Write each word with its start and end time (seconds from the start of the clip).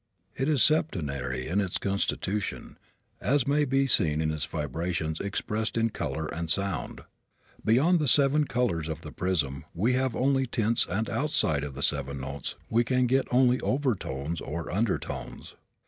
It 0.35 0.49
is 0.49 0.63
septenary 0.63 1.47
in 1.47 1.59
constitution, 1.79 2.79
as 3.21 3.45
may 3.45 3.65
be 3.65 3.85
seen 3.85 4.19
in 4.19 4.31
its 4.31 4.45
vibrations 4.45 5.19
expressed 5.19 5.77
in 5.77 5.91
color 5.91 6.25
and 6.25 6.49
sound. 6.49 7.01
Beyond 7.63 7.99
the 7.99 8.07
seven 8.07 8.45
colors 8.45 8.89
of 8.89 9.01
the 9.01 9.11
prism 9.11 9.63
we 9.75 9.93
have 9.93 10.15
only 10.15 10.47
tints 10.47 10.87
and 10.89 11.07
outside 11.07 11.63
the 11.63 11.83
seven 11.83 12.19
notes 12.19 12.55
we 12.67 12.83
can 12.83 13.05
get 13.05 13.27
only 13.29 13.59
overtones 13.61 14.41
or 14.41 14.71
undertones. 14.71 15.53